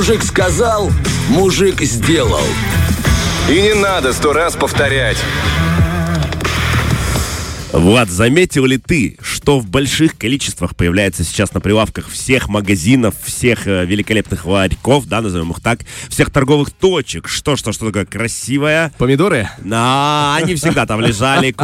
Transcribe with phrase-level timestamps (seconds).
[0.00, 0.90] Мужик сказал,
[1.28, 2.40] мужик сделал.
[3.50, 5.18] И не надо сто раз повторять.
[7.70, 13.66] Влад, заметил ли ты, что в больших количествах появляется сейчас на прилавках всех магазинов, всех
[13.66, 15.80] э, великолепных ларьков, да, назовем их так,
[16.10, 17.26] всех торговых точек?
[17.26, 18.92] Что, что, что такое красивое?
[18.98, 19.48] Помидоры?
[19.64, 21.52] На, они всегда там лежали.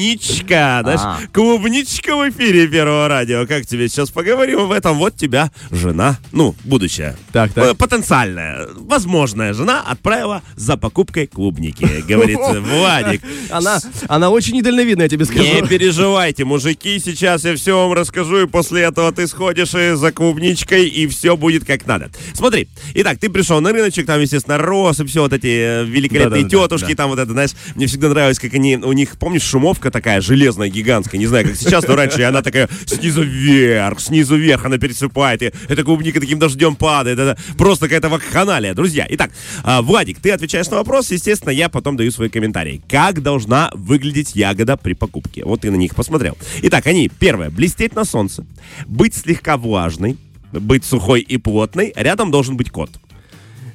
[0.00, 1.18] Клубничка, знаешь, А.
[1.32, 3.46] клубничка в эфире Первого радио.
[3.46, 4.98] Как тебе сейчас поговорим об этом?
[4.98, 7.64] Вот тебя жена, ну, будущая, Так, так.
[7.64, 13.22] э, потенциальная, возможная жена отправила за покупкой клубники, говорит Владик.
[13.50, 13.78] Она,
[14.08, 15.44] она очень недальновидная, я тебе скажу.
[15.44, 20.12] Не переживайте, мужики, сейчас я все вам расскажу, и после этого ты сходишь и за
[20.12, 22.10] клубничкой, и все будет как надо.
[22.34, 26.42] Смотри, итак, ты пришел на рыночек, там, естественно, рос, и все вот эти э, великолепные
[26.42, 27.02] Да-да-да, тетушки, да.
[27.02, 30.68] там вот это, знаешь, мне всегда нравилось, как они, у них, помнишь, шумовка такая железная,
[30.68, 35.42] гигантская, не знаю, как сейчас, но раньше, она такая снизу вверх, снизу вверх, она пересыпает,
[35.42, 38.74] и эта клубника таким дождем падает, это просто какая-то вакханалия.
[38.74, 39.30] Друзья, итак,
[39.62, 42.82] а, Владик, ты отвечаешь на вопрос, естественно, я потом даю свои комментарии.
[42.88, 45.44] Как должна выглядеть ягода при покупке?
[45.44, 46.36] Вот ты на них посмотрел.
[46.62, 48.46] Итак, они, первое, блестеть на солнце,
[48.86, 50.16] быть слегка влажной,
[50.52, 52.90] быть сухой и плотной, рядом должен быть кот.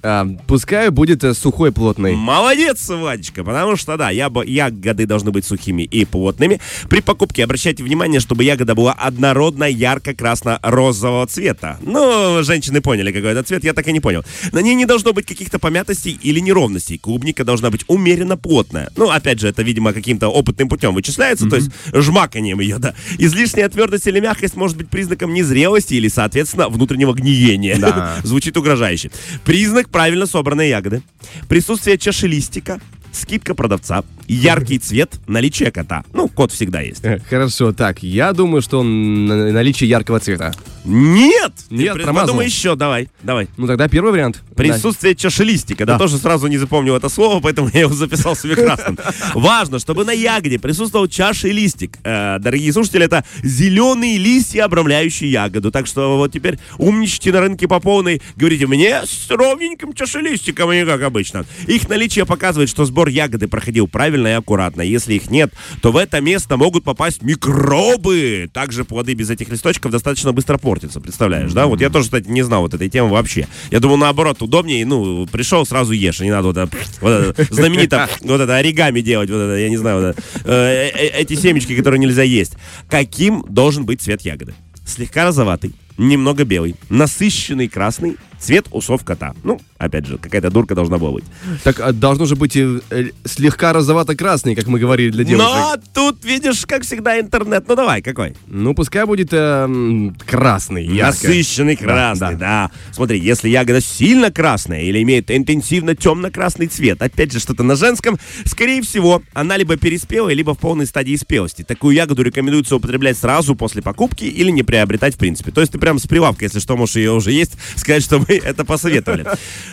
[0.07, 2.13] А, пускай будет э, сухой, плотный.
[2.13, 6.61] Молодец, Владечка, потому что, да, ябо- ягоды должны быть сухими и плотными.
[6.89, 11.79] При покупке обращайте внимание, чтобы ягода была однородно ярко-красно-розового цвета.
[11.81, 14.23] Ну, женщины поняли, какой это цвет, я так и не понял.
[14.51, 16.99] На ней не должно быть каких-то помятостей или неровностей.
[16.99, 18.91] Клубника должна быть умеренно плотная.
[18.95, 22.93] Ну, опять же, это, видимо, каким-то опытным путем вычисляется, то есть жмаканием ее, да.
[23.17, 27.77] Излишняя твердость или мягкость может быть признаком незрелости или, соответственно, внутреннего гниения.
[27.79, 28.17] Да.
[28.23, 29.09] Звучит угрожающе.
[29.43, 31.01] Признак правильно собранной ягоды.
[31.47, 32.81] Присутствие чашелистика,
[33.13, 36.03] скидка продавца, яркий цвет, наличие кота.
[36.11, 37.05] Ну, кот всегда есть.
[37.05, 40.53] Э, Хорошо, так, я думаю, что наличие яркого цвета.
[40.85, 41.53] Нет!
[41.69, 42.27] Ты Нет, промазал.
[42.27, 43.47] Подумай еще, давай, давай.
[43.57, 44.41] Ну тогда первый вариант.
[44.55, 45.85] Присутствие чашелистика.
[45.85, 45.93] Да.
[45.93, 45.99] Да.
[45.99, 48.97] тоже сразу не запомнил это слово, поэтому я его записал себе красным.
[49.33, 51.97] Важно, чтобы на ягоде присутствовал чашелистик.
[52.03, 55.71] Э, дорогие слушатели, это зеленые листья, обрамляющие ягоду.
[55.71, 58.21] Так что вот теперь умничайте на рынке по полной.
[58.35, 61.45] Говорите, мне с ровненьким чашелистиком, а не как обычно.
[61.67, 64.81] Их наличие показывает, что сбор ягоды проходил правильно и аккуратно.
[64.81, 68.49] Если их нет, то в это место могут попасть микробы.
[68.53, 71.67] Также плоды без этих листочков достаточно быстро портятся, представляешь, да?
[71.67, 73.47] Вот я тоже, кстати, не знал вот этой темы вообще.
[73.71, 78.09] Я думал, наоборот, удобнее, ну, пришел, сразу ешь, не надо вот это, вот это знаменито,
[78.21, 81.75] вот это оригами делать, вот это, я не знаю, вот это, э, э, эти семечки,
[81.77, 82.55] которые нельзя есть.
[82.89, 84.53] Каким должен быть цвет ягоды?
[84.85, 89.33] Слегка розоватый, немного белый, насыщенный красный, цвет усов кота.
[89.43, 91.23] Ну, опять же, какая-то дурка должна была быть.
[91.63, 95.49] Так а, должно же быть э, э, слегка розовато-красный, как мы говорили для девушек.
[95.51, 97.65] Но тут, видишь, как всегда, интернет.
[97.67, 98.35] Ну, давай, какой?
[98.47, 101.27] Ну, пускай будет э, м, красный, ярко.
[101.27, 107.39] Насыщенный красный, да, Смотри, если ягода сильно красная или имеет интенсивно темно-красный цвет, опять же,
[107.39, 111.63] что-то на женском, скорее всего, она либо переспела, либо в полной стадии спелости.
[111.63, 115.51] Такую ягоду рекомендуется употреблять сразу после покупки или не приобретать в принципе.
[115.51, 118.34] То есть ты прям с прилавка, если что, можешь ее уже есть, сказать, что мы
[118.43, 119.25] это посоветовали.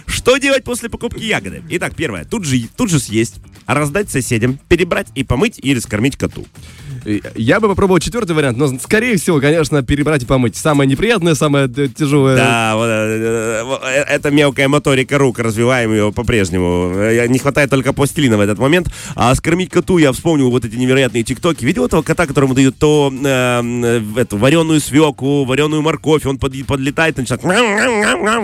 [0.06, 1.62] Что делать после покупки ягоды?
[1.70, 3.36] Итак, первое, тут же, тут же съесть,
[3.66, 6.46] раздать соседям, перебрать и помыть или скормить коту.
[7.04, 10.56] Э, Я бы попробовал четвертый вариант, но, скорее всего, конечно, перебрать и помыть.
[10.56, 12.36] Самое неприятное, самое э, тяжелое.
[12.36, 16.92] Да, вот, э, вот, э, это мелкая моторика рук, развиваем ее по-прежнему.
[16.96, 18.88] Э, Не хватает только пластилина в этот момент.
[19.14, 21.64] А скормить коту, я вспомнил вот эти невероятные тиктоки.
[21.64, 26.66] Видел этого кота, которому дают то э, э, эту вареную свеклу, вареную морковь, он под-
[26.66, 27.42] подлетает и начинает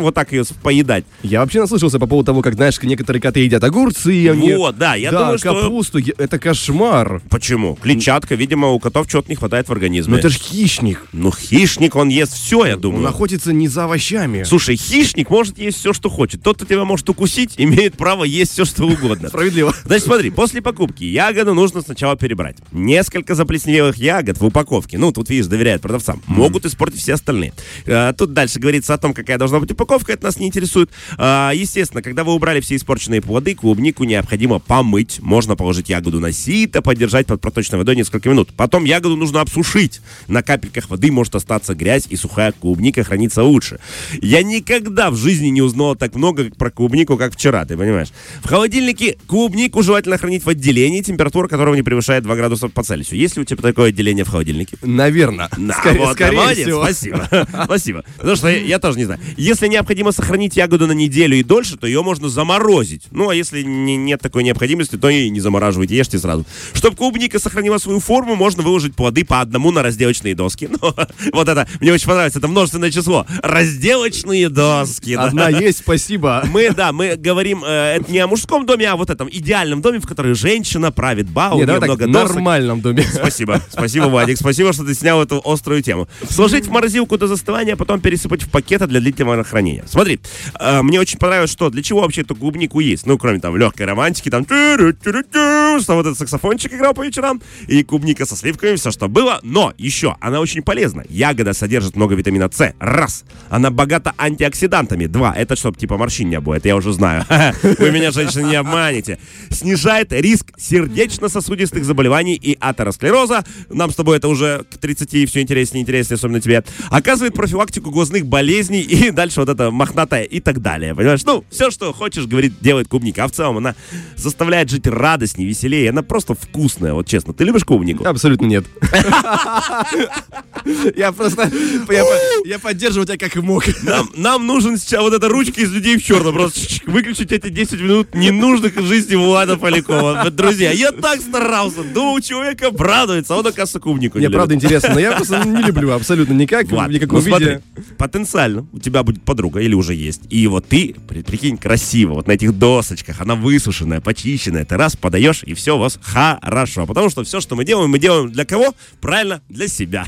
[0.01, 1.05] вот так ее поедать.
[1.23, 4.33] Я вообще наслышался по поводу того, как, знаешь, некоторые коты едят огурцы.
[4.35, 5.55] Вот, да, я да, думаю, что...
[5.55, 5.99] капусту.
[6.19, 7.21] Это кошмар.
[7.29, 7.75] Почему?
[7.77, 10.13] Клетчатка, видимо, у котов чего-то не хватает в организме.
[10.13, 11.07] Но это же хищник.
[11.13, 13.03] Ну, хищник, он ест все, я думаю.
[13.03, 14.43] Он охотится не за овощами.
[14.43, 16.43] Слушай, хищник может есть все, что хочет.
[16.43, 19.29] Тот, кто тебя может укусить, имеет право есть все, что угодно.
[19.29, 19.75] Справедливо.
[19.85, 22.57] Значит, смотри, после покупки ягоду нужно сначала перебрать.
[22.73, 27.53] Несколько заплесневелых ягод в упаковке, ну, тут, видишь, доверяют продавцам, могут испортить все остальные.
[27.87, 30.91] А, тут дальше говорится о том, какая должна быть упаковка, это нас не интересует.
[31.19, 35.21] А, естественно, когда вы убрали все испорченные плоды, клубнику необходимо помыть.
[35.21, 38.38] Можно положить ягоду на сито, подержать под проточной водой несколько минут.
[38.57, 40.01] Потом ягоду нужно обсушить.
[40.29, 43.81] На капельках воды может остаться грязь, и сухая клубника хранится лучше.
[44.23, 48.09] Я никогда в жизни не узнал так много про клубнику, как вчера, ты понимаешь?
[48.43, 53.19] В холодильнике клубнику желательно хранить в отделении, температура которого не превышает 2 градуса по Цельсию.
[53.21, 54.77] Есть ли у тебя такое отделение в холодильнике?
[54.83, 55.49] Наверное.
[55.57, 56.83] Да, скорее вот, скорее молодец, всего.
[56.85, 57.29] спасибо.
[57.65, 58.05] Спасибо.
[58.17, 59.21] Потому что я, я тоже не знаю.
[59.37, 63.05] Если необходимо сохранить ягоду на неделю и дольше, то ее можно заморозить.
[63.11, 66.45] Ну, а если не- нет такой необходимости, то и не замораживайте, ешьте сразу.
[66.73, 70.69] Чтобы клубника сохранила свою форму, форму можно выложить плоды по одному на разделочные доски.
[70.81, 70.95] Ну,
[71.33, 73.27] вот это, мне очень понравится, это множественное число.
[73.43, 75.17] Разделочные доски.
[75.17, 75.25] да.
[75.25, 76.45] Одна есть, спасибо.
[76.53, 79.99] Мы, да, мы говорим э, это не о мужском доме, а вот этом идеальном доме,
[79.99, 82.37] в который женщина правит ба, у Не, давай так, много в досок.
[82.37, 83.03] нормальном доме.
[83.13, 86.07] Спасибо, спасибо, Вадик, спасибо, что ты снял эту острую тему.
[86.29, 89.85] Сложить в морозилку до застывания, а потом пересыпать в пакеты для длительного хранения.
[89.89, 90.21] Смотри,
[90.61, 93.07] э, мне очень понравилось, что для чего вообще эту клубнику есть.
[93.07, 98.18] Ну, кроме там легкой романтики, там что вот этот саксофончик играл по вечерам, и клубника
[98.27, 99.41] со сливками, все, что было.
[99.43, 101.05] Но еще, она очень полезна.
[101.09, 102.75] Ягода содержит много витамина С.
[102.79, 103.25] Раз.
[103.51, 105.07] Она богата антиоксидантами.
[105.07, 105.35] Два.
[105.35, 106.55] Это чтобы типа морщин не было.
[106.55, 107.25] Это я уже знаю.
[107.63, 109.19] Вы меня, женщины, не обманете.
[109.51, 113.45] Снижает риск сердечно-сосудистых заболеваний и атеросклероза.
[113.69, 116.65] Нам с тобой это уже к 30 все интереснее и интереснее, особенно тебе.
[116.91, 120.95] Оказывает профилактику глазных болезней и дальше вот это мохнатое и так далее.
[120.95, 121.25] Понимаешь?
[121.25, 123.25] Ну, все, что хочешь, говорит, делает клубника.
[123.25, 123.75] А в целом она
[124.17, 125.91] заставляет жить радостнее, веселее.
[125.91, 127.33] Она просто вкусная, вот честно.
[127.33, 127.98] Ты любишь клубнику?
[128.05, 128.65] Абсолютно нет.
[130.97, 131.51] Я просто...
[131.91, 132.05] Я,
[132.45, 133.65] я поддерживаю тебя как мог.
[133.83, 136.35] Нам, нам нужен сейчас вот эта ручка из людей в черном.
[136.35, 140.31] Просто выключить эти 10 минут ненужных в жизни Влада Полякова.
[140.31, 141.83] Друзья, я так старался.
[141.83, 145.63] Думал, человек обрадуется, а он, оказывается, клубнику не Мне правда интересно, но я просто не
[145.63, 147.59] люблю абсолютно никак, Влад, в никаком ну смотри,
[147.97, 150.23] потенциально у тебя будет подруга или уже есть.
[150.31, 154.97] И вот ты, при- прикинь, красиво, вот на этих досочках, она высушенная, почищенная, ты раз
[154.97, 156.87] подаешь, и все у вас хорошо.
[156.87, 158.75] Потому что все, что мы делаем, мы делаем для кого?
[159.01, 160.07] Правильно, для себя.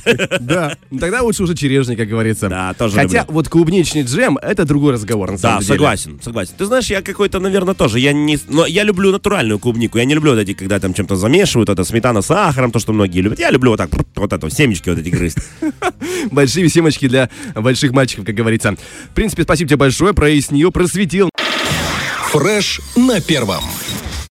[0.50, 2.48] Да, ну тогда лучше уже черешни, как говорится.
[2.48, 3.34] Да, тоже Хотя люблю.
[3.34, 5.74] вот клубничный джем— это другой разговор, на самом Да, деле.
[5.74, 6.52] согласен, согласен.
[6.58, 8.00] Ты знаешь, я какой-то, наверное, тоже.
[8.00, 9.98] Я не, но я люблю натуральную клубнику.
[9.98, 12.92] Я не люблю вот эти, когда там чем-то замешивают, это сметана с сахаром, то, что
[12.92, 13.38] многие любят.
[13.38, 15.38] Я люблю вот так, вот это, семечки вот эти грызть.
[16.30, 18.76] Большие семечки для больших мальчиков, как говорится.
[19.10, 21.30] В принципе, спасибо тебе большое, прояснил, просветил.
[22.32, 23.64] Фреш на первом.